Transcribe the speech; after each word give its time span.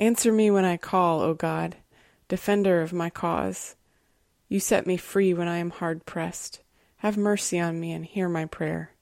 Answer 0.00 0.32
me 0.32 0.50
when 0.50 0.64
I 0.64 0.78
call, 0.78 1.20
O 1.20 1.34
God, 1.34 1.76
defender 2.26 2.80
of 2.80 2.90
my 2.90 3.10
cause. 3.10 3.76
You 4.48 4.58
set 4.58 4.86
me 4.86 4.96
free 4.96 5.34
when 5.34 5.46
I 5.46 5.58
am 5.58 5.68
hard 5.68 6.06
pressed. 6.06 6.60
Have 6.96 7.18
mercy 7.18 7.60
on 7.60 7.78
me 7.78 7.92
and 7.92 8.06
hear 8.06 8.26
my 8.26 8.46
prayer. 8.46 8.92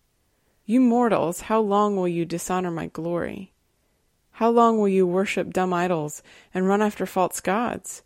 You 0.67 0.81
mortals, 0.81 1.43
how 1.43 1.61
long 1.61 1.95
will 1.95 2.09
you 2.09 2.25
dishonor 2.25 2.73
my 2.73 2.89
glory? 2.89 3.53
How 4.33 4.51
long 4.51 4.81
will 4.81 4.89
you 4.89 5.07
worship 5.07 5.53
dumb 5.53 5.73
idols 5.73 6.21
and 6.53 6.67
run 6.67 6.83
after 6.83 7.07
false 7.07 7.39
gods? 7.39 8.03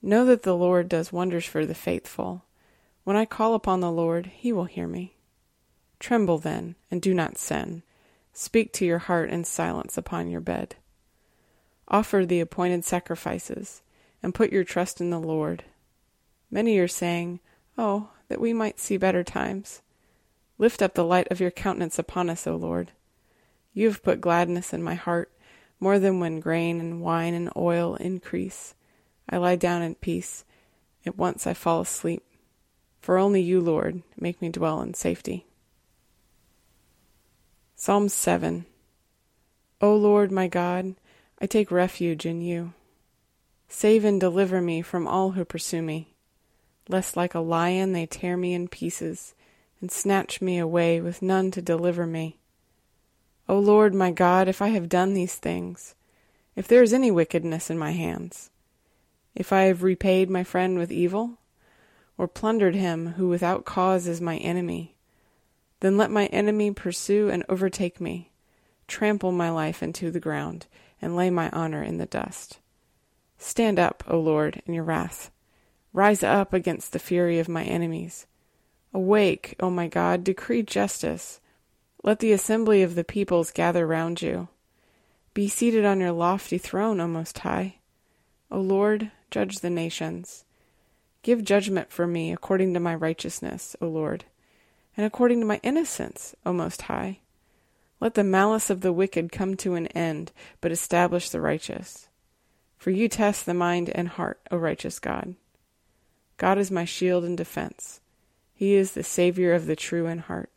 Know 0.00 0.24
that 0.24 0.44
the 0.44 0.56
Lord 0.56 0.88
does 0.88 1.12
wonders 1.12 1.44
for 1.44 1.66
the 1.66 1.74
faithful. 1.74 2.46
When 3.04 3.16
I 3.16 3.26
call 3.26 3.54
upon 3.54 3.80
the 3.80 3.92
Lord, 3.92 4.28
he 4.34 4.50
will 4.50 4.64
hear 4.64 4.88
me. 4.88 5.16
Tremble 6.00 6.38
then, 6.38 6.76
and 6.90 7.02
do 7.02 7.12
not 7.12 7.36
sin. 7.36 7.82
Speak 8.32 8.72
to 8.72 8.86
your 8.86 9.00
heart 9.00 9.28
in 9.28 9.44
silence 9.44 9.98
upon 9.98 10.30
your 10.30 10.40
bed. 10.40 10.76
Offer 11.88 12.24
the 12.24 12.40
appointed 12.40 12.84
sacrifices, 12.84 13.82
and 14.22 14.34
put 14.34 14.52
your 14.52 14.64
trust 14.64 15.00
in 15.00 15.10
the 15.10 15.20
Lord. 15.20 15.64
Many 16.50 16.78
are 16.78 16.88
saying, 16.88 17.40
Oh, 17.76 18.10
that 18.28 18.40
we 18.40 18.52
might 18.52 18.80
see 18.80 18.96
better 18.96 19.24
times. 19.24 19.82
Lift 20.56 20.82
up 20.82 20.94
the 20.94 21.04
light 21.04 21.28
of 21.30 21.40
your 21.40 21.50
countenance 21.50 21.98
upon 21.98 22.30
us, 22.30 22.46
O 22.46 22.56
Lord. 22.56 22.92
You 23.72 23.88
have 23.88 24.02
put 24.02 24.20
gladness 24.20 24.72
in 24.72 24.82
my 24.82 24.94
heart, 24.94 25.32
more 25.80 25.98
than 25.98 26.20
when 26.20 26.40
grain 26.40 26.80
and 26.80 27.00
wine 27.00 27.34
and 27.34 27.50
oil 27.56 27.96
increase. 27.96 28.74
I 29.28 29.36
lie 29.38 29.56
down 29.56 29.82
in 29.82 29.96
peace. 29.96 30.44
At 31.04 31.18
once 31.18 31.46
I 31.46 31.54
fall 31.54 31.80
asleep. 31.80 32.22
For 33.00 33.18
only 33.18 33.42
you, 33.42 33.60
Lord, 33.60 34.02
make 34.18 34.40
me 34.40 34.48
dwell 34.48 34.80
in 34.80 34.94
safety. 34.94 35.46
Psalm 37.74 38.08
7 38.08 38.64
O 39.80 39.94
Lord 39.94 40.32
my 40.32 40.48
God, 40.48 40.94
I 41.44 41.46
take 41.46 41.70
refuge 41.70 42.24
in 42.24 42.40
you. 42.40 42.72
Save 43.68 44.06
and 44.06 44.18
deliver 44.18 44.62
me 44.62 44.80
from 44.80 45.06
all 45.06 45.32
who 45.32 45.44
pursue 45.44 45.82
me, 45.82 46.14
lest 46.88 47.18
like 47.18 47.34
a 47.34 47.40
lion 47.40 47.92
they 47.92 48.06
tear 48.06 48.34
me 48.38 48.54
in 48.54 48.66
pieces 48.66 49.34
and 49.78 49.92
snatch 49.92 50.40
me 50.40 50.56
away 50.56 51.02
with 51.02 51.20
none 51.20 51.50
to 51.50 51.60
deliver 51.60 52.06
me. 52.06 52.38
O 53.46 53.58
Lord 53.58 53.94
my 53.94 54.10
God, 54.10 54.48
if 54.48 54.62
I 54.62 54.68
have 54.68 54.88
done 54.88 55.12
these 55.12 55.34
things, 55.34 55.94
if 56.56 56.66
there 56.66 56.82
is 56.82 56.94
any 56.94 57.10
wickedness 57.10 57.68
in 57.68 57.78
my 57.78 57.90
hands, 57.90 58.48
if 59.34 59.52
I 59.52 59.64
have 59.64 59.82
repaid 59.82 60.30
my 60.30 60.44
friend 60.44 60.78
with 60.78 60.90
evil, 60.90 61.36
or 62.16 62.26
plundered 62.26 62.74
him 62.74 63.08
who 63.18 63.28
without 63.28 63.66
cause 63.66 64.06
is 64.06 64.18
my 64.18 64.38
enemy, 64.38 64.96
then 65.80 65.98
let 65.98 66.10
my 66.10 66.24
enemy 66.28 66.70
pursue 66.70 67.28
and 67.28 67.44
overtake 67.50 68.00
me, 68.00 68.30
trample 68.88 69.30
my 69.30 69.50
life 69.50 69.82
into 69.82 70.10
the 70.10 70.18
ground, 70.18 70.64
and 71.04 71.14
lay 71.14 71.28
my 71.28 71.50
honor 71.50 71.82
in 71.82 71.98
the 71.98 72.06
dust. 72.06 72.58
Stand 73.36 73.78
up, 73.78 74.02
O 74.08 74.18
Lord, 74.18 74.62
in 74.66 74.72
your 74.72 74.84
wrath. 74.84 75.30
Rise 75.92 76.22
up 76.22 76.54
against 76.54 76.92
the 76.92 76.98
fury 76.98 77.38
of 77.38 77.48
my 77.48 77.62
enemies. 77.62 78.26
Awake, 78.94 79.54
O 79.60 79.68
my 79.68 79.86
God, 79.86 80.24
decree 80.24 80.62
justice. 80.62 81.40
Let 82.02 82.20
the 82.20 82.32
assembly 82.32 82.82
of 82.82 82.94
the 82.94 83.04
peoples 83.04 83.50
gather 83.50 83.86
round 83.86 84.22
you. 84.22 84.48
Be 85.34 85.46
seated 85.46 85.84
on 85.84 86.00
your 86.00 86.12
lofty 86.12 86.58
throne, 86.58 87.00
O 87.00 87.06
Most 87.06 87.38
High. 87.40 87.76
O 88.50 88.60
Lord, 88.60 89.10
judge 89.30 89.60
the 89.60 89.70
nations. 89.70 90.44
Give 91.22 91.44
judgment 91.44 91.92
for 91.92 92.06
me 92.06 92.32
according 92.32 92.72
to 92.74 92.80
my 92.80 92.94
righteousness, 92.94 93.76
O 93.80 93.88
Lord, 93.88 94.24
and 94.96 95.04
according 95.04 95.40
to 95.40 95.46
my 95.46 95.60
innocence, 95.62 96.34
O 96.46 96.52
Most 96.52 96.82
High. 96.82 97.18
Let 98.00 98.14
the 98.14 98.24
malice 98.24 98.70
of 98.70 98.80
the 98.80 98.92
wicked 98.92 99.32
come 99.32 99.56
to 99.58 99.74
an 99.74 99.86
end, 99.88 100.32
but 100.60 100.72
establish 100.72 101.30
the 101.30 101.40
righteous. 101.40 102.08
For 102.76 102.90
you 102.90 103.08
test 103.08 103.46
the 103.46 103.54
mind 103.54 103.88
and 103.90 104.08
heart, 104.08 104.40
O 104.50 104.56
righteous 104.56 104.98
God. 104.98 105.36
God 106.36 106.58
is 106.58 106.70
my 106.70 106.84
shield 106.84 107.24
and 107.24 107.36
defense. 107.36 108.00
He 108.52 108.74
is 108.74 108.92
the 108.92 109.02
Savior 109.02 109.52
of 109.52 109.66
the 109.66 109.76
true 109.76 110.06
in 110.06 110.18
heart. 110.18 110.50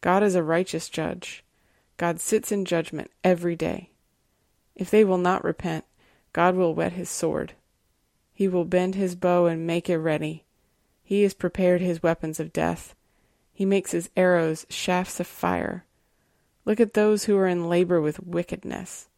God 0.00 0.22
is 0.22 0.34
a 0.34 0.42
righteous 0.42 0.88
judge. 0.88 1.44
God 1.96 2.20
sits 2.20 2.52
in 2.52 2.64
judgment 2.64 3.10
every 3.22 3.56
day. 3.56 3.90
If 4.74 4.90
they 4.90 5.04
will 5.04 5.18
not 5.18 5.44
repent, 5.44 5.84
God 6.32 6.54
will 6.54 6.74
whet 6.74 6.92
his 6.92 7.10
sword. 7.10 7.52
He 8.32 8.48
will 8.48 8.64
bend 8.64 8.94
his 8.94 9.14
bow 9.14 9.46
and 9.46 9.66
make 9.66 9.90
it 9.90 9.98
ready. 9.98 10.44
He 11.04 11.22
has 11.22 11.34
prepared 11.34 11.80
his 11.80 12.02
weapons 12.02 12.40
of 12.40 12.52
death. 12.52 12.94
He 13.52 13.64
makes 13.64 13.92
his 13.92 14.10
arrows 14.16 14.66
shafts 14.70 15.20
of 15.20 15.26
fire. 15.26 15.84
Look 16.64 16.78
at 16.78 16.94
those 16.94 17.24
who 17.24 17.36
are 17.36 17.48
in 17.48 17.68
labor 17.68 18.00
with 18.00 18.22
wickedness, 18.22 19.08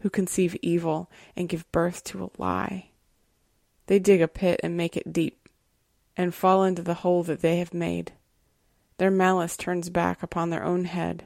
who 0.00 0.10
conceive 0.10 0.56
evil 0.60 1.10
and 1.34 1.48
give 1.48 1.70
birth 1.72 2.04
to 2.04 2.24
a 2.24 2.42
lie. 2.42 2.90
They 3.86 3.98
dig 3.98 4.20
a 4.20 4.28
pit 4.28 4.60
and 4.62 4.76
make 4.76 4.96
it 4.96 5.12
deep, 5.12 5.48
and 6.16 6.34
fall 6.34 6.64
into 6.64 6.82
the 6.82 6.94
hole 6.94 7.22
that 7.24 7.40
they 7.40 7.58
have 7.58 7.72
made. 7.72 8.12
Their 8.98 9.10
malice 9.10 9.56
turns 9.56 9.88
back 9.88 10.22
upon 10.22 10.50
their 10.50 10.62
own 10.62 10.84
head. 10.84 11.24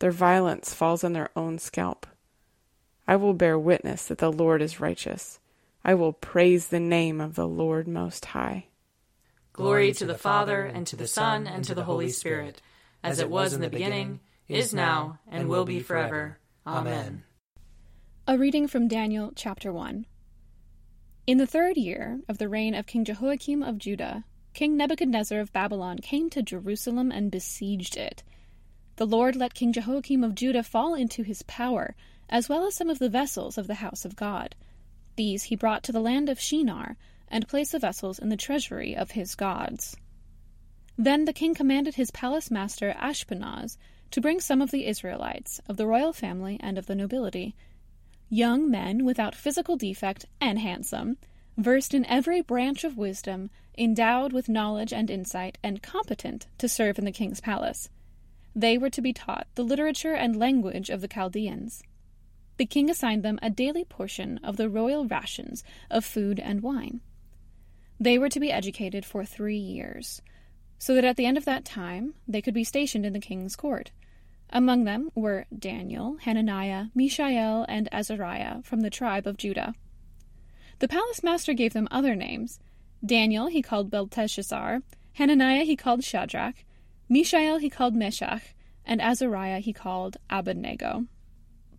Their 0.00 0.10
violence 0.10 0.74
falls 0.74 1.02
on 1.02 1.14
their 1.14 1.30
own 1.34 1.58
scalp. 1.58 2.06
I 3.08 3.16
will 3.16 3.34
bear 3.34 3.58
witness 3.58 4.06
that 4.06 4.18
the 4.18 4.30
Lord 4.30 4.60
is 4.62 4.80
righteous. 4.80 5.40
I 5.82 5.94
will 5.94 6.12
praise 6.12 6.68
the 6.68 6.80
name 6.80 7.20
of 7.20 7.34
the 7.34 7.48
Lord 7.48 7.88
Most 7.88 8.26
High. 8.26 8.66
Glory 9.52 9.92
to 9.94 10.04
the 10.04 10.16
Father, 10.16 10.62
and 10.62 10.86
to 10.86 10.96
the 10.96 11.08
Son, 11.08 11.46
and 11.46 11.64
to 11.64 11.74
the 11.74 11.84
Holy 11.84 12.10
Spirit, 12.10 12.60
as 13.02 13.18
it 13.18 13.30
was 13.30 13.52
in 13.54 13.62
the 13.62 13.70
beginning 13.70 14.20
is 14.50 14.74
now, 14.74 15.20
and 15.28 15.48
will 15.48 15.64
be 15.64 15.80
forever. 15.80 16.38
Amen. 16.66 17.22
A 18.26 18.36
reading 18.36 18.66
from 18.66 18.88
Daniel 18.88 19.32
chapter 19.36 19.72
1. 19.72 20.06
In 21.26 21.38
the 21.38 21.46
third 21.46 21.76
year 21.76 22.20
of 22.28 22.38
the 22.38 22.48
reign 22.48 22.74
of 22.74 22.86
King 22.86 23.04
Jehoiakim 23.04 23.62
of 23.62 23.78
Judah, 23.78 24.24
King 24.52 24.76
Nebuchadnezzar 24.76 25.38
of 25.38 25.52
Babylon 25.52 25.98
came 25.98 26.28
to 26.30 26.42
Jerusalem 26.42 27.12
and 27.12 27.30
besieged 27.30 27.96
it. 27.96 28.24
The 28.96 29.06
Lord 29.06 29.36
let 29.36 29.54
King 29.54 29.72
Jehoiakim 29.72 30.24
of 30.24 30.34
Judah 30.34 30.64
fall 30.64 30.94
into 30.94 31.22
his 31.22 31.42
power, 31.44 31.94
as 32.28 32.48
well 32.48 32.66
as 32.66 32.74
some 32.74 32.90
of 32.90 32.98
the 32.98 33.08
vessels 33.08 33.56
of 33.56 33.68
the 33.68 33.74
house 33.74 34.04
of 34.04 34.16
God. 34.16 34.56
These 35.14 35.44
he 35.44 35.54
brought 35.56 35.84
to 35.84 35.92
the 35.92 36.00
land 36.00 36.28
of 36.28 36.40
Shinar, 36.40 36.96
and 37.28 37.46
placed 37.46 37.70
the 37.70 37.78
vessels 37.78 38.18
in 38.18 38.28
the 38.28 38.36
treasury 38.36 38.96
of 38.96 39.12
his 39.12 39.36
gods. 39.36 39.96
Then 40.98 41.24
the 41.24 41.32
king 41.32 41.54
commanded 41.54 41.94
his 41.94 42.10
palace 42.10 42.50
master 42.50 42.92
Ashpenaz 42.98 43.78
to 44.10 44.20
bring 44.20 44.40
some 44.40 44.60
of 44.60 44.70
the 44.70 44.86
Israelites, 44.86 45.60
of 45.68 45.76
the 45.76 45.86
royal 45.86 46.12
family 46.12 46.58
and 46.60 46.78
of 46.78 46.86
the 46.86 46.94
nobility, 46.94 47.54
young 48.28 48.70
men 48.70 49.04
without 49.04 49.34
physical 49.34 49.76
defect 49.76 50.26
and 50.40 50.58
handsome, 50.58 51.16
versed 51.56 51.94
in 51.94 52.06
every 52.06 52.40
branch 52.40 52.84
of 52.84 52.96
wisdom, 52.96 53.50
endowed 53.76 54.32
with 54.32 54.48
knowledge 54.48 54.92
and 54.92 55.10
insight, 55.10 55.58
and 55.62 55.82
competent 55.82 56.46
to 56.58 56.68
serve 56.68 56.98
in 56.98 57.04
the 57.04 57.12
king's 57.12 57.40
palace. 57.40 57.88
They 58.54 58.78
were 58.78 58.90
to 58.90 59.02
be 59.02 59.12
taught 59.12 59.46
the 59.54 59.62
literature 59.62 60.14
and 60.14 60.36
language 60.36 60.90
of 60.90 61.00
the 61.00 61.08
Chaldeans. 61.08 61.82
The 62.56 62.66
king 62.66 62.90
assigned 62.90 63.22
them 63.22 63.38
a 63.40 63.50
daily 63.50 63.84
portion 63.84 64.38
of 64.42 64.56
the 64.56 64.68
royal 64.68 65.06
rations 65.06 65.64
of 65.90 66.04
food 66.04 66.38
and 66.38 66.62
wine. 66.62 67.00
They 67.98 68.18
were 68.18 68.28
to 68.28 68.40
be 68.40 68.50
educated 68.50 69.04
for 69.04 69.24
three 69.24 69.58
years, 69.58 70.20
so 70.80 70.94
that 70.94 71.04
at 71.04 71.16
the 71.16 71.26
end 71.26 71.38
of 71.38 71.44
that 71.44 71.64
time 71.64 72.14
they 72.26 72.42
could 72.42 72.54
be 72.54 72.64
stationed 72.64 73.06
in 73.06 73.12
the 73.12 73.20
king's 73.20 73.54
court 73.54 73.92
Among 74.52 74.82
them 74.82 75.10
were 75.14 75.46
Daniel, 75.56 76.16
Hananiah, 76.22 76.86
Mishael, 76.92 77.64
and 77.68 77.88
Azariah 77.92 78.62
from 78.64 78.80
the 78.80 78.90
tribe 78.90 79.26
of 79.26 79.36
Judah. 79.36 79.74
The 80.80 80.88
palace 80.88 81.22
master 81.22 81.54
gave 81.54 81.72
them 81.72 81.86
other 81.90 82.16
names. 82.16 82.58
Daniel 83.04 83.46
he 83.46 83.62
called 83.62 83.90
Belteshazzar, 83.90 84.82
Hananiah 85.12 85.64
he 85.64 85.76
called 85.76 86.02
Shadrach, 86.02 86.64
Mishael 87.08 87.58
he 87.58 87.70
called 87.70 87.94
Meshach, 87.94 88.54
and 88.84 89.00
Azariah 89.00 89.60
he 89.60 89.72
called 89.72 90.16
Abednego. 90.28 91.06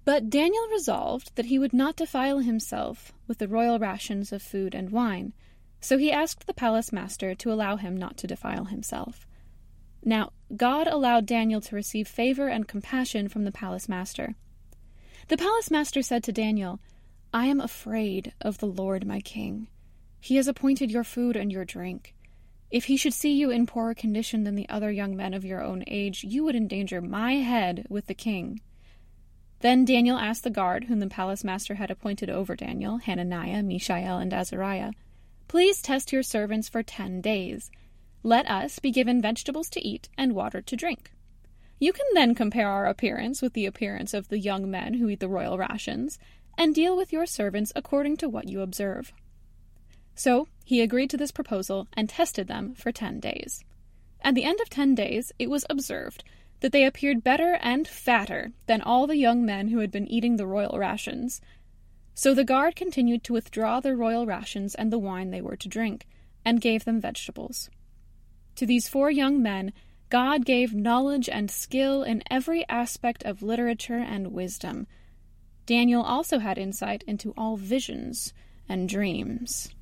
But 0.06 0.30
Daniel 0.30 0.68
resolved 0.71 1.36
that 1.36 1.45
he 1.45 1.59
would 1.59 1.74
not 1.74 1.97
defile 1.97 2.39
himself 2.39 3.12
with 3.27 3.39
the 3.39 3.47
royal 3.47 3.80
rations 3.80 4.31
of 4.31 4.42
food 4.42 4.74
and 4.74 4.92
wine, 4.92 5.33
so 5.81 5.98
he 5.98 6.12
asked 6.12 6.48
the 6.48 6.54
palace 6.54 6.94
master 6.94 7.36
to 7.36 7.51
allow 7.51 7.75
him 7.75 7.98
not 7.98 8.16
to 8.18 8.28
defile 8.28 8.66
himself. 8.66 9.28
Now, 10.04 10.31
God 10.56 10.88
allowed 10.88 11.25
Daniel 11.25 11.62
to 11.62 11.75
receive 11.75 12.07
favor 12.07 12.48
and 12.48 12.68
compassion 12.68 13.28
from 13.28 13.44
the 13.44 13.51
palace 13.51 13.89
master. 13.89 14.36
The 15.28 15.38
palace 15.38 15.69
master 15.69 16.01
said 16.01 16.24
to 16.24 16.31
Daniel, 16.31 16.80
I 17.33 17.48
am 17.48 17.60
afraid 17.60 18.33
of 18.42 18.57
the 18.57 18.68
Lord 18.68 19.06
my 19.06 19.19
king. 19.22 19.68
He 20.19 20.36
has 20.36 20.48
appointed 20.48 20.92
your 20.92 21.04
food 21.04 21.36
and 21.36 21.51
your 21.51 21.66
drink. 21.66 22.13
If 22.69 22.86
he 22.86 22.95
should 22.95 23.13
see 23.13 23.33
you 23.33 23.50
in 23.50 23.66
poorer 23.66 23.94
condition 23.94 24.44
than 24.44 24.56
the 24.56 24.69
other 24.69 24.92
young 24.92 25.16
men 25.16 25.33
of 25.33 25.44
your 25.44 25.62
own 25.62 25.83
age, 25.88 26.24
you 26.24 26.44
would 26.44 26.56
endanger 26.56 27.01
my 27.01 27.36
head 27.36 27.86
with 27.89 28.07
the 28.07 28.13
king. 28.13 28.62
Then 29.60 29.86
Daniel 29.86 30.18
asked 30.18 30.44
the 30.44 30.50
guard 30.50 30.86
whom 30.86 31.00
the 31.00 31.07
palace 31.07 31.44
master 31.44 31.75
had 31.75 31.92
appointed 31.92 32.30
over 32.30 32.56
Daniel, 32.56 32.98
Hananiah, 32.98 33.62
Mishael, 33.62 34.18
and 34.18 34.33
Azariah, 34.33 34.92
Please 35.51 35.81
test 35.81 36.13
your 36.13 36.24
servants 36.24 36.69
for 36.69 36.81
ten 36.81 37.19
days. 37.19 37.69
Let 38.24 38.50
us 38.50 38.80
be 38.80 38.89
given 38.89 39.21
vegetables 39.21 39.69
to 39.71 39.86
eat 39.86 40.07
and 40.18 40.33
water 40.33 40.62
to 40.62 40.77
drink. 40.77 41.12
You 41.77 41.92
can 41.92 42.06
then 42.13 42.36
compare 42.36 42.69
our 42.69 42.86
appearance 42.86 43.42
with 43.42 43.51
the 43.51 43.65
appearance 43.65 44.13
of 44.13 44.30
the 44.30 44.39
young 44.39 44.71
men 44.71 44.94
who 44.94 45.09
eat 45.09 45.19
the 45.19 45.27
royal 45.27 45.57
rations, 45.57 46.18
and 46.57 46.74
deal 46.74 46.95
with 46.95 47.12
your 47.12 47.25
servants 47.25 47.74
according 47.75 48.15
to 48.18 48.30
what 48.30 48.48
you 48.48 48.62
observe. 48.62 49.12
So 50.15 50.48
he 50.63 50.80
agreed 50.80 51.09
to 51.09 51.18
this 51.18 51.33
proposal 51.33 51.89
and 51.97 52.07
tested 52.07 52.47
them 52.47 52.74
for 52.74 52.94
ten 52.94 53.19
days. 53.19 53.62
At 54.21 54.36
the 54.36 54.45
end 54.45 54.62
of 54.62 54.69
ten 54.69 54.95
days, 54.95 55.33
it 55.38 55.50
was 55.50 55.65
observed 55.69 56.24
that 56.62 56.71
they 56.71 56.86
appeared 56.86 57.25
better 57.25 57.59
and 57.62 57.86
fatter 57.89 58.54
than 58.68 58.81
all 58.81 59.06
the 59.06 59.18
young 59.18 59.45
men 59.45 59.68
who 59.68 59.80
had 59.80 59.92
been 59.92 60.07
eating 60.07 60.38
the 60.38 60.47
royal 60.47 60.80
rations. 60.80 61.42
So 62.21 62.35
the 62.35 62.44
guard 62.44 62.75
continued 62.75 63.23
to 63.23 63.33
withdraw 63.33 63.79
their 63.79 63.95
royal 63.95 64.27
rations 64.27 64.75
and 64.75 64.94
the 64.94 65.00
wine 65.00 65.31
they 65.31 65.41
were 65.41 65.56
to 65.56 65.68
drink, 65.68 66.06
and 66.45 66.62
gave 66.62 66.85
them 66.85 67.01
vegetables. 67.01 67.71
To 68.57 68.65
these 68.68 68.88
four 68.88 69.09
young 69.09 69.41
men, 69.41 69.73
God 70.09 70.45
gave 70.45 70.71
knowledge 70.71 71.27
and 71.27 71.50
skill 71.50 72.03
in 72.03 72.21
every 72.29 72.63
aspect 72.69 73.23
of 73.23 73.41
literature 73.41 73.97
and 73.97 74.33
wisdom. 74.33 74.85
Daniel 75.65 76.03
also 76.03 76.38
had 76.38 76.59
insight 76.59 77.03
into 77.07 77.33
all 77.35 77.57
visions 77.57 78.35
and 78.69 78.88
dreams. 78.88 79.73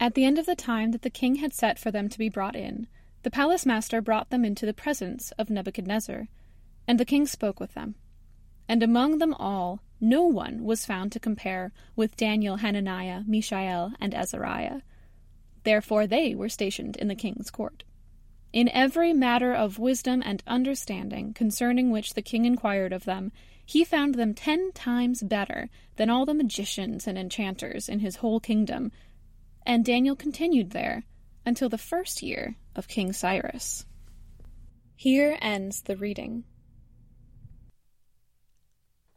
At 0.00 0.14
the 0.14 0.24
end 0.24 0.36
of 0.36 0.46
the 0.46 0.56
time 0.56 0.90
that 0.90 1.02
the 1.02 1.10
king 1.10 1.36
had 1.36 1.54
set 1.54 1.78
for 1.78 1.92
them 1.92 2.08
to 2.08 2.18
be 2.18 2.28
brought 2.28 2.56
in, 2.56 2.88
the 3.22 3.30
palace 3.30 3.64
master 3.64 4.00
brought 4.00 4.30
them 4.30 4.44
into 4.44 4.66
the 4.66 4.74
presence 4.74 5.30
of 5.38 5.48
Nebuchadnezzar, 5.48 6.26
and 6.88 6.98
the 6.98 7.04
king 7.04 7.24
spoke 7.24 7.60
with 7.60 7.74
them. 7.74 7.94
And 8.68 8.82
among 8.82 9.18
them 9.18 9.34
all, 9.34 9.82
no 10.00 10.24
one 10.24 10.62
was 10.62 10.86
found 10.86 11.10
to 11.12 11.20
compare 11.20 11.72
with 11.96 12.16
Daniel, 12.16 12.56
Hananiah, 12.56 13.22
Mishael, 13.26 13.92
and 13.98 14.14
Azariah. 14.14 14.82
Therefore 15.64 16.06
they 16.06 16.34
were 16.34 16.48
stationed 16.48 16.96
in 16.96 17.08
the 17.08 17.14
king's 17.14 17.50
court. 17.50 17.84
In 18.52 18.68
every 18.70 19.12
matter 19.12 19.52
of 19.52 19.78
wisdom 19.78 20.22
and 20.24 20.42
understanding 20.46 21.34
concerning 21.34 21.90
which 21.90 22.14
the 22.14 22.22
king 22.22 22.44
inquired 22.44 22.92
of 22.92 23.04
them, 23.04 23.32
he 23.64 23.84
found 23.84 24.14
them 24.14 24.32
ten 24.32 24.72
times 24.72 25.22
better 25.22 25.68
than 25.96 26.08
all 26.08 26.24
the 26.24 26.32
magicians 26.32 27.06
and 27.06 27.18
enchanters 27.18 27.88
in 27.88 27.98
his 27.98 28.16
whole 28.16 28.40
kingdom. 28.40 28.90
And 29.66 29.84
Daniel 29.84 30.16
continued 30.16 30.70
there 30.70 31.04
until 31.44 31.68
the 31.68 31.76
first 31.76 32.22
year 32.22 32.56
of 32.74 32.88
King 32.88 33.12
Cyrus. 33.12 33.84
Here 34.96 35.36
ends 35.42 35.82
the 35.82 35.96
reading. 35.96 36.44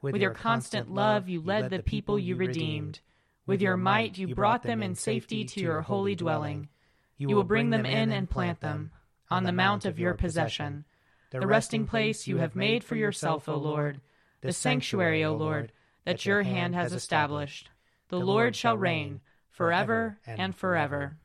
With 0.00 0.16
your 0.16 0.30
constant 0.30 0.92
love, 0.92 1.28
you 1.28 1.40
led 1.40 1.70
the 1.70 1.82
people 1.82 2.18
you 2.18 2.36
redeemed. 2.36 3.00
With 3.46 3.60
your 3.60 3.76
might, 3.76 4.18
you 4.18 4.34
brought 4.34 4.62
them 4.62 4.82
in 4.82 4.94
safety 4.94 5.44
to 5.44 5.60
your 5.60 5.80
holy 5.82 6.14
dwelling. 6.14 6.68
You 7.16 7.28
will 7.28 7.44
bring 7.44 7.70
them 7.70 7.84
in 7.84 8.12
and 8.12 8.30
plant 8.30 8.60
them 8.60 8.92
on 9.30 9.44
the 9.44 9.52
mount 9.52 9.84
of 9.84 9.98
your 9.98 10.14
possession, 10.14 10.84
the 11.30 11.46
resting 11.46 11.86
place 11.86 12.26
you 12.26 12.38
have 12.38 12.54
made 12.54 12.84
for 12.84 12.94
yourself, 12.94 13.48
O 13.48 13.56
Lord, 13.56 14.00
the 14.40 14.52
sanctuary, 14.52 15.24
O 15.24 15.34
Lord, 15.34 15.72
that 16.04 16.24
your 16.24 16.42
hand 16.42 16.74
has 16.74 16.92
established. 16.92 17.70
The 18.08 18.20
Lord 18.20 18.54
shall 18.56 18.76
reign 18.76 19.20
forever 19.50 20.18
and 20.26 20.54
forever. 20.54 21.16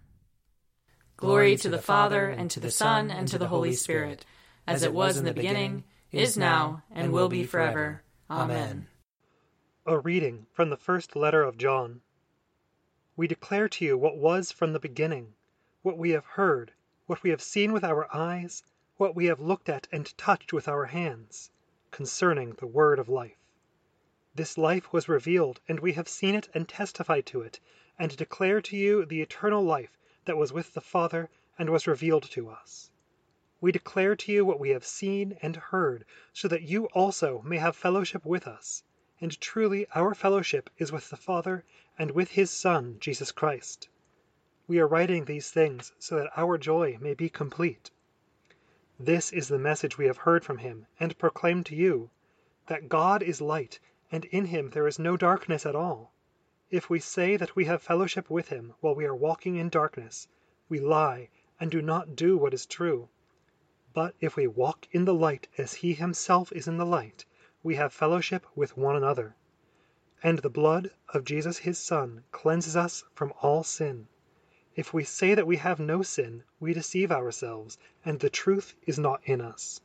Glory 1.16 1.56
to 1.58 1.70
the 1.70 1.78
Father, 1.78 2.30
and 2.30 2.50
to 2.52 2.60
the 2.60 2.72
Son, 2.72 3.12
and 3.12 3.28
to 3.28 3.38
the 3.38 3.48
Holy 3.48 3.74
Spirit, 3.74 4.26
as 4.68 4.84
it 4.84 4.94
was 4.94 5.18
in 5.18 5.26
the 5.26 5.34
beginning, 5.34 5.84
is 6.12 6.36
now, 6.36 6.84
and 6.92 7.14
will 7.14 7.30
be 7.30 7.44
forever. 7.44 8.02
Amen. 8.30 8.88
A 9.86 10.00
reading 10.00 10.48
from 10.54 10.70
the 10.70 10.78
first 10.78 11.16
letter 11.16 11.44
of 11.44 11.58
John. 11.58 12.02
We 13.16 13.28
declare 13.28 13.68
to 13.68 13.86
you 13.86 13.98
what 13.98 14.18
was 14.18 14.52
from 14.52 14.72
the 14.72 14.80
beginning, 14.80 15.36
what 15.82 15.98
we 15.98 16.12
have 16.12 16.26
heard, 16.26 16.74
what 17.06 17.22
we 17.22 17.32
have 17.32 17.42
seen 17.42 17.74
with 17.74 17.84
our 17.84 18.08
eyes, 18.16 18.64
what 18.96 19.14
we 19.14 19.26
have 19.26 19.42
looked 19.42 19.68
at 19.68 19.88
and 19.92 20.18
touched 20.18 20.54
with 20.54 20.68
our 20.68 20.86
hands, 20.86 21.52
concerning 21.92 22.54
the 22.54 22.66
word 22.66 22.98
of 22.98 23.10
life. 23.10 23.38
This 24.34 24.58
life 24.58 24.94
was 24.94 25.10
revealed, 25.10 25.60
and 25.68 25.80
we 25.80 25.94
have 25.94 26.08
seen 26.08 26.34
it 26.34 26.48
and 26.54 26.68
testified 26.68 27.26
to 27.28 27.42
it, 27.42 27.60
and 28.00 28.16
declare 28.16 28.62
to 28.62 28.78
you 28.78 29.06
the 29.06 29.22
eternal 29.22 29.64
life 29.64 29.98
that 30.26 30.38
was 30.38 30.54
with 30.54 30.74
the 30.74 30.82
Father 30.82 31.30
and 31.60 31.70
was 31.70 31.88
revealed 31.88 32.24
to 32.32 32.50
us. 32.50 32.90
We 33.64 33.72
declare 33.72 34.14
to 34.18 34.30
you 34.30 34.44
what 34.44 34.60
we 34.60 34.72
have 34.72 34.86
seen 34.86 35.38
and 35.42 35.56
heard, 35.56 36.04
so 36.34 36.50
that 36.50 36.64
you 36.64 36.88
also 36.88 37.42
may 37.44 37.60
have 37.60 37.78
fellowship 37.78 38.26
with 38.26 38.46
us. 38.46 38.84
And 39.22 39.40
truly 39.40 39.88
our 39.96 40.14
fellowship 40.14 40.70
is 40.78 40.92
with 40.92 41.10
the 41.10 41.16
Father 41.16 41.64
and 41.98 42.12
with 42.12 42.32
his 42.32 42.52
Son, 42.52 42.98
Jesus 43.00 43.32
Christ. 43.32 43.88
We 44.68 44.80
are 44.80 44.86
writing 44.86 45.24
these 45.24 45.50
things 45.50 45.94
so 45.98 46.18
that 46.18 46.32
our 46.36 46.58
joy 46.58 46.98
may 47.00 47.14
be 47.14 47.30
complete. 47.30 47.90
This 49.00 49.32
is 49.32 49.48
the 49.48 49.58
message 49.58 49.98
we 49.98 50.08
have 50.08 50.18
heard 50.18 50.44
from 50.44 50.58
him 50.58 50.86
and 51.00 51.18
proclaim 51.18 51.64
to 51.64 51.74
you 51.74 52.10
that 52.68 52.90
God 52.90 53.24
is 53.24 53.40
light, 53.40 53.80
and 54.12 54.26
in 54.26 54.48
him 54.48 54.72
there 54.72 54.88
is 54.88 55.00
no 55.00 55.16
darkness 55.16 55.66
at 55.66 55.74
all. 55.74 56.12
If 56.70 56.90
we 56.90 57.00
say 57.00 57.38
that 57.38 57.56
we 57.56 57.64
have 57.64 57.82
fellowship 57.82 58.30
with 58.30 58.50
him 58.50 58.74
while 58.82 58.94
we 58.94 59.06
are 59.06 59.16
walking 59.16 59.56
in 59.56 59.70
darkness, 59.70 60.28
we 60.68 60.82
lie 60.82 61.30
and 61.62 61.72
do 61.72 61.82
not 61.82 62.18
do 62.18 62.38
what 62.38 62.54
is 62.54 62.66
true. 62.66 63.08
But 63.96 64.16
if 64.20 64.36
we 64.36 64.48
walk 64.48 64.88
in 64.92 65.06
the 65.06 65.14
light 65.14 65.48
as 65.56 65.76
he 65.76 65.94
himself 65.94 66.52
is 66.52 66.68
in 66.68 66.78
the 66.78 66.86
light, 66.86 67.26
we 67.62 67.76
have 67.76 67.94
fellowship 67.94 68.44
with 68.56 68.76
one 68.76 68.96
another. 68.96 69.36
And 70.24 70.40
the 70.40 70.50
blood 70.50 70.90
of 71.10 71.24
Jesus 71.26 71.60
his 71.60 71.78
Son 71.78 72.24
cleanses 72.32 72.76
us 72.76 73.04
from 73.14 73.32
all 73.44 73.64
sin. 73.64 74.08
If 74.76 74.96
we 74.96 75.04
say 75.04 75.36
that 75.36 75.46
we 75.46 75.58
have 75.58 75.80
no 75.80 76.02
sin, 76.02 76.44
we 76.60 76.74
deceive 76.74 77.12
ourselves, 77.12 77.78
and 78.04 78.20
the 78.20 78.32
truth 78.32 78.74
is 78.88 78.98
not 78.98 79.22
in 79.26 79.40
us. 79.42 79.80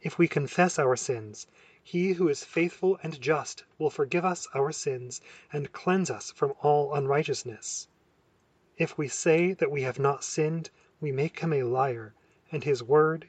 If 0.00 0.16
we 0.16 0.28
confess 0.28 0.78
our 0.78 0.94
sins, 0.94 1.48
He 1.82 2.12
who 2.12 2.28
is 2.28 2.44
faithful 2.44 3.00
and 3.02 3.20
just 3.20 3.64
will 3.80 3.90
forgive 3.90 4.24
us 4.24 4.46
our 4.54 4.70
sins 4.70 5.20
and 5.52 5.72
cleanse 5.72 6.08
us 6.08 6.30
from 6.30 6.54
all 6.60 6.94
unrighteousness. 6.94 7.88
If 8.78 8.96
we 8.96 9.08
say 9.08 9.54
that 9.54 9.72
we 9.72 9.82
have 9.82 9.98
not 9.98 10.22
sinned, 10.22 10.70
we 11.00 11.10
make 11.10 11.40
him 11.40 11.52
a 11.52 11.64
liar, 11.64 12.14
and 12.52 12.62
his 12.62 12.80
word. 12.80 13.28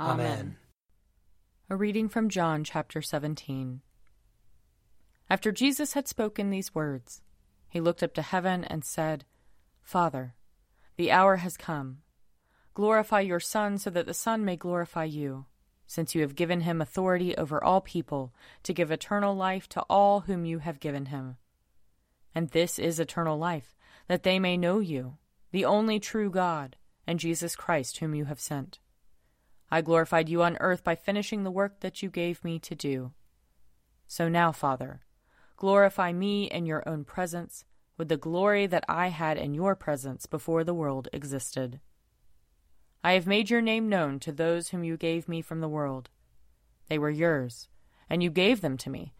Amen. 0.00 0.56
A 1.68 1.76
reading 1.76 2.08
from 2.08 2.28
John 2.28 2.62
chapter 2.62 3.02
17. 3.02 3.80
After 5.28 5.50
Jesus 5.50 5.94
had 5.94 6.06
spoken 6.06 6.50
these 6.50 6.72
words, 6.72 7.20
he 7.68 7.80
looked 7.80 8.04
up 8.04 8.14
to 8.14 8.22
heaven 8.22 8.62
and 8.62 8.84
said, 8.84 9.24
Father, 9.82 10.34
the 10.96 11.10
hour 11.10 11.36
has 11.36 11.56
come. 11.56 11.98
Glorify 12.74 13.20
your 13.20 13.40
Son 13.40 13.76
so 13.76 13.90
that 13.90 14.06
the 14.06 14.14
Son 14.14 14.44
may 14.44 14.54
glorify 14.54 15.02
you, 15.02 15.46
since 15.88 16.14
you 16.14 16.20
have 16.22 16.36
given 16.36 16.60
him 16.60 16.80
authority 16.80 17.36
over 17.36 17.62
all 17.62 17.80
people 17.80 18.32
to 18.62 18.72
give 18.72 18.92
eternal 18.92 19.34
life 19.34 19.68
to 19.70 19.80
all 19.90 20.20
whom 20.20 20.44
you 20.44 20.60
have 20.60 20.78
given 20.78 21.06
him. 21.06 21.38
And 22.36 22.50
this 22.50 22.78
is 22.78 23.00
eternal 23.00 23.36
life, 23.36 23.74
that 24.06 24.22
they 24.22 24.38
may 24.38 24.56
know 24.56 24.78
you, 24.78 25.16
the 25.50 25.64
only 25.64 25.98
true 25.98 26.30
God, 26.30 26.76
and 27.04 27.18
Jesus 27.18 27.56
Christ 27.56 27.98
whom 27.98 28.14
you 28.14 28.26
have 28.26 28.40
sent. 28.40 28.78
I 29.70 29.80
glorified 29.80 30.28
you 30.28 30.42
on 30.42 30.56
earth 30.60 30.82
by 30.82 30.94
finishing 30.94 31.44
the 31.44 31.50
work 31.50 31.80
that 31.80 32.02
you 32.02 32.10
gave 32.10 32.42
me 32.44 32.58
to 32.60 32.74
do. 32.74 33.12
So 34.06 34.28
now, 34.28 34.52
Father, 34.52 35.02
Glorify 35.58 36.12
me 36.12 36.44
in 36.44 36.66
your 36.66 36.88
own 36.88 37.02
presence 37.02 37.64
with 37.96 38.08
the 38.08 38.16
glory 38.16 38.68
that 38.68 38.84
I 38.88 39.08
had 39.08 39.36
in 39.36 39.54
your 39.54 39.74
presence 39.74 40.24
before 40.24 40.62
the 40.62 40.72
world 40.72 41.08
existed. 41.12 41.80
I 43.02 43.14
have 43.14 43.26
made 43.26 43.50
your 43.50 43.60
name 43.60 43.88
known 43.88 44.20
to 44.20 44.30
those 44.30 44.68
whom 44.68 44.84
you 44.84 44.96
gave 44.96 45.28
me 45.28 45.42
from 45.42 45.60
the 45.60 45.68
world. 45.68 46.10
They 46.86 46.96
were 46.96 47.10
yours, 47.10 47.66
and 48.08 48.22
you 48.22 48.30
gave 48.30 48.60
them 48.60 48.76
to 48.78 48.90
me, 48.90 49.14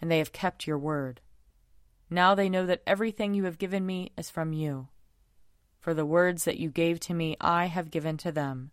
and 0.00 0.10
they 0.10 0.18
have 0.18 0.32
kept 0.32 0.66
your 0.66 0.78
word. 0.78 1.20
Now 2.10 2.34
they 2.34 2.48
know 2.48 2.66
that 2.66 2.82
everything 2.88 3.34
you 3.34 3.44
have 3.44 3.56
given 3.56 3.86
me 3.86 4.10
is 4.18 4.30
from 4.30 4.52
you. 4.52 4.88
For 5.78 5.94
the 5.94 6.04
words 6.04 6.42
that 6.42 6.58
you 6.58 6.70
gave 6.70 6.98
to 7.00 7.14
me 7.14 7.36
I 7.40 7.66
have 7.66 7.92
given 7.92 8.16
to 8.16 8.32
them, 8.32 8.72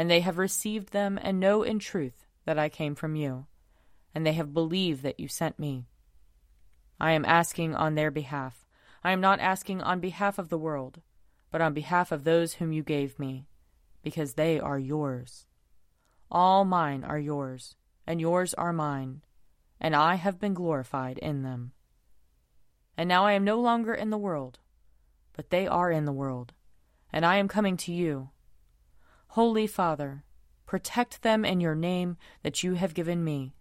and 0.00 0.10
they 0.10 0.20
have 0.20 0.38
received 0.38 0.94
them 0.94 1.18
and 1.20 1.38
know 1.38 1.62
in 1.62 1.78
truth 1.78 2.26
that 2.46 2.58
I 2.58 2.70
came 2.70 2.94
from 2.94 3.16
you, 3.16 3.44
and 4.14 4.24
they 4.24 4.32
have 4.32 4.54
believed 4.54 5.02
that 5.02 5.20
you 5.20 5.28
sent 5.28 5.58
me. 5.58 5.84
I 6.98 7.10
am 7.10 7.26
asking 7.26 7.74
on 7.74 7.96
their 7.96 8.10
behalf. 8.10 8.64
I 9.04 9.12
am 9.12 9.20
not 9.20 9.40
asking 9.40 9.82
on 9.82 10.00
behalf 10.00 10.38
of 10.38 10.48
the 10.48 10.56
world, 10.56 11.02
but 11.50 11.60
on 11.60 11.74
behalf 11.74 12.12
of 12.12 12.24
those 12.24 12.54
whom 12.54 12.72
you 12.72 12.82
gave 12.82 13.18
me, 13.18 13.46
because 14.02 14.32
they 14.32 14.58
are 14.58 14.78
yours. 14.78 15.44
All 16.30 16.64
mine 16.64 17.04
are 17.04 17.18
yours, 17.18 17.76
and 18.06 18.22
yours 18.22 18.54
are 18.54 18.72
mine, 18.72 19.20
and 19.78 19.94
I 19.94 20.14
have 20.14 20.40
been 20.40 20.54
glorified 20.54 21.18
in 21.18 21.42
them. 21.42 21.72
And 22.96 23.06
now 23.06 23.26
I 23.26 23.32
am 23.32 23.44
no 23.44 23.60
longer 23.60 23.92
in 23.92 24.08
the 24.08 24.16
world, 24.16 24.60
but 25.34 25.50
they 25.50 25.66
are 25.66 25.90
in 25.90 26.06
the 26.06 26.10
world, 26.10 26.54
and 27.12 27.26
I 27.26 27.36
am 27.36 27.48
coming 27.48 27.76
to 27.76 27.92
you. 27.92 28.30
Holy 29.34 29.68
Father, 29.68 30.24
protect 30.66 31.22
them 31.22 31.44
in 31.44 31.60
your 31.60 31.76
name 31.76 32.16
that 32.42 32.64
you 32.64 32.74
have 32.74 32.94
given 32.94 33.22
me, 33.22 33.54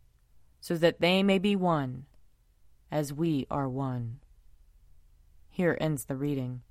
so 0.60 0.76
that 0.76 1.00
they 1.00 1.22
may 1.22 1.38
be 1.38 1.56
one 1.56 2.08
as 2.92 3.14
we 3.14 3.46
are 3.52 3.70
one. 3.70 4.20
Here 5.48 5.78
ends 5.80 6.06
the 6.06 6.16
reading. 6.16 6.62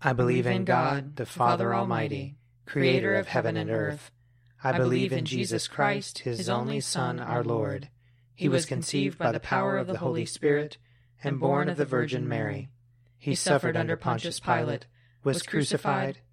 I 0.00 0.14
believe 0.14 0.46
in 0.46 0.64
God, 0.64 1.16
the 1.16 1.26
Father 1.26 1.74
Almighty, 1.74 2.36
creator 2.64 3.14
of 3.16 3.28
heaven 3.28 3.58
and 3.58 3.68
earth. 3.68 4.12
I 4.64 4.72
believe 4.78 5.12
in 5.12 5.26
Jesus 5.26 5.68
Christ, 5.68 6.20
his 6.20 6.48
only 6.48 6.80
Son, 6.80 7.20
our 7.20 7.44
Lord. 7.44 7.90
He 8.34 8.48
was 8.48 8.64
conceived 8.64 9.18
by 9.18 9.30
the 9.30 9.40
power 9.40 9.76
of 9.76 9.88
the 9.88 9.98
Holy 9.98 10.24
Spirit 10.24 10.78
and 11.22 11.38
born 11.38 11.68
of 11.68 11.76
the 11.76 11.84
Virgin 11.84 12.26
Mary. 12.26 12.70
He 13.18 13.34
suffered 13.34 13.76
under 13.76 13.94
Pontius 13.94 14.40
Pilate, 14.40 14.86
was 15.22 15.42
crucified, 15.42 16.20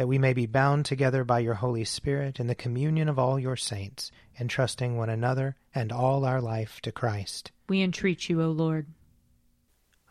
That 0.00 0.06
we 0.06 0.16
may 0.16 0.32
be 0.32 0.46
bound 0.46 0.86
together 0.86 1.24
by 1.24 1.40
your 1.40 1.52
Holy 1.52 1.84
Spirit 1.84 2.40
in 2.40 2.46
the 2.46 2.54
communion 2.54 3.06
of 3.06 3.18
all 3.18 3.38
your 3.38 3.58
saints, 3.58 4.10
entrusting 4.38 4.96
one 4.96 5.10
another 5.10 5.56
and 5.74 5.92
all 5.92 6.24
our 6.24 6.40
life 6.40 6.80
to 6.84 6.90
Christ. 6.90 7.52
We 7.68 7.82
entreat 7.82 8.30
you, 8.30 8.40
O 8.40 8.50
Lord. 8.50 8.86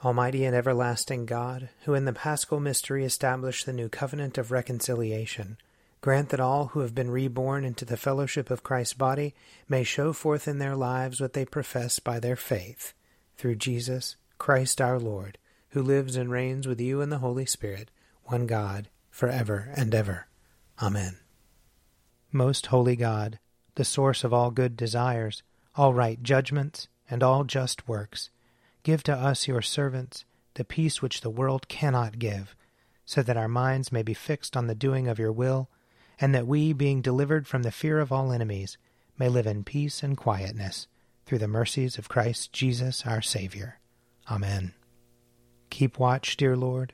Almighty 0.06 0.46
and 0.46 0.56
everlasting 0.56 1.26
God, 1.26 1.70
who 1.86 1.96
in 1.96 2.06
the 2.06 2.14
paschal 2.14 2.60
mystery 2.60 3.04
established 3.04 3.66
the 3.66 3.74
new 3.74 3.90
covenant 3.90 4.38
of 4.38 4.52
reconciliation, 4.52 5.58
grant 6.02 6.30
that 6.30 6.40
all 6.40 6.68
who 6.68 6.82
have 6.82 6.94
been 6.94 7.10
reborn 7.10 7.66
into 7.66 7.84
the 7.84 7.98
fellowship 7.98 8.52
of 8.52 8.62
Christ's 8.62 8.94
body 8.94 9.34
may 9.68 9.84
show 9.84 10.14
forth 10.14 10.48
in 10.48 10.60
their 10.60 10.76
lives 10.76 11.20
what 11.20 11.34
they 11.34 11.46
profess 11.46 11.98
by 11.98 12.20
their 12.20 12.36
faith, 12.36 12.94
through 13.38 13.56
Jesus 13.56 14.18
Christ 14.38 14.82
our 14.82 15.00
Lord, 15.00 15.40
who 15.70 15.82
lives 15.82 16.16
and 16.16 16.30
reigns 16.30 16.68
with 16.68 16.80
you 16.80 17.02
in 17.02 17.10
the 17.10 17.18
Holy 17.18 17.48
Spirit, 17.48 17.90
one 18.26 18.46
God, 18.46 18.88
for 19.20 19.30
ever 19.30 19.72
and 19.76 19.94
ever. 19.94 20.28
Amen. 20.82 21.18
Most 22.32 22.68
holy 22.68 22.96
God, 22.96 23.38
the 23.76 23.84
source 23.84 24.24
of 24.24 24.34
all 24.34 24.50
good 24.50 24.78
desires, 24.78 25.44
all 25.76 25.94
right 25.94 26.24
judgments, 26.24 26.88
and 27.10 27.22
all 27.22 27.44
just 27.44 27.88
works, 27.88 28.30
Give 28.84 29.04
to 29.04 29.14
us, 29.14 29.48
your 29.48 29.62
servants, 29.62 30.24
the 30.54 30.64
peace 30.64 31.02
which 31.02 31.22
the 31.22 31.30
world 31.30 31.68
cannot 31.68 32.18
give, 32.18 32.56
so 33.06 33.22
that 33.22 33.38
our 33.38 33.48
minds 33.48 33.92
may 33.92 34.04
be 34.04 34.14
fixed 34.14 34.56
on 34.56 34.68
the 34.68 34.76
doing 34.76 35.08
of 35.08 35.20
your 35.20 35.32
will, 35.32 35.70
and 36.20 36.34
that 36.34 36.48
we, 36.48 36.74
being 36.74 37.02
delivered 37.02 37.46
from 37.46 37.64
the 37.64 37.72
fear 37.72 38.00
of 38.00 38.12
all 38.12 38.32
enemies, 38.32 38.78
may 39.18 39.28
live 39.28 39.48
in 39.48 39.64
peace 39.64 40.02
and 40.02 40.18
quietness, 40.18 40.88
through 41.26 41.40
the 41.40 41.48
mercies 41.48 41.98
of 41.98 42.10
Christ 42.10 42.54
Jesus 42.54 43.06
our 43.06 43.22
Saviour. 43.22 43.80
Amen. 44.32 44.74
Keep 45.70 46.00
watch, 46.00 46.38
dear 46.38 46.56
Lord, 46.56 46.94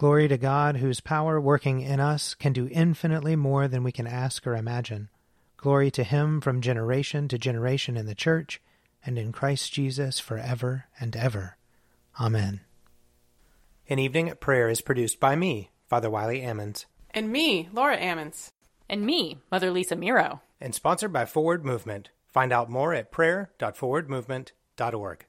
Glory 0.00 0.26
to 0.28 0.38
God, 0.38 0.78
whose 0.78 1.00
power 1.00 1.38
working 1.38 1.82
in 1.82 2.00
us 2.00 2.32
can 2.32 2.54
do 2.54 2.70
infinitely 2.72 3.36
more 3.36 3.68
than 3.68 3.82
we 3.82 3.92
can 3.92 4.06
ask 4.06 4.46
or 4.46 4.56
imagine. 4.56 5.10
Glory 5.58 5.90
to 5.90 6.02
Him 6.02 6.40
from 6.40 6.62
generation 6.62 7.28
to 7.28 7.36
generation 7.36 7.98
in 7.98 8.06
the 8.06 8.14
Church 8.14 8.62
and 9.04 9.18
in 9.18 9.30
Christ 9.30 9.74
Jesus 9.74 10.18
forever 10.18 10.86
and 10.98 11.14
ever. 11.14 11.58
Amen. 12.18 12.60
An 13.90 13.98
Evening 13.98 14.30
at 14.30 14.40
Prayer 14.40 14.70
is 14.70 14.80
produced 14.80 15.20
by 15.20 15.36
me, 15.36 15.70
Father 15.86 16.08
Wiley 16.08 16.40
Ammons. 16.40 16.86
And 17.10 17.30
me, 17.30 17.68
Laura 17.70 17.98
Ammons. 17.98 18.52
And 18.88 19.04
me, 19.04 19.36
Mother 19.52 19.70
Lisa 19.70 19.96
Meirow. 19.96 20.40
And 20.62 20.74
sponsored 20.74 21.12
by 21.12 21.26
Forward 21.26 21.62
Movement. 21.62 22.08
Find 22.32 22.54
out 22.54 22.70
more 22.70 22.94
at 22.94 23.12
prayer.forwardmovement.org. 23.12 25.26